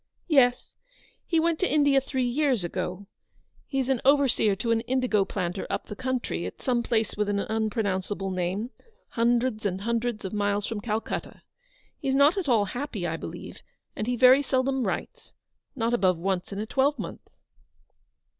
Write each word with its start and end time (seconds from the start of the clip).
"Yes. 0.39 0.73
He 1.27 1.39
went 1.39 1.59
to 1.59 1.71
India 1.71 2.01
three 2.01 2.25
years 2.25 2.63
ago. 2.63 3.05
He's 3.67 3.87
overseer 4.03 4.55
to 4.55 4.71
an 4.71 4.81
indigo 4.81 5.25
planter 5.25 5.67
up 5.69 5.85
the 5.85 5.95
country, 5.95 6.47
at 6.47 6.59
some 6.59 6.81
place 6.81 7.15
with 7.15 7.29
an 7.29 7.37
unpronounceable 7.37 8.31
name, 8.31 8.71
hundreds 9.09 9.63
and 9.63 9.81
hundreds 9.81 10.25
of 10.25 10.33
miles 10.33 10.65
from 10.65 10.81
Calcutta. 10.81 11.43
He's 11.99 12.15
not 12.15 12.35
at 12.35 12.49
all 12.49 12.65
happy, 12.65 13.05
I 13.05 13.15
believe, 13.15 13.61
and 13.95 14.07
he 14.07 14.15
very 14.15 14.41
seldom 14.41 14.87
writes— 14.87 15.33
not 15.75 15.93
above 15.93 16.17
once 16.17 16.51
in 16.51 16.57
a 16.57 16.65
twelvemonth." 16.65 17.29